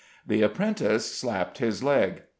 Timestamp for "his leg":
1.59-2.23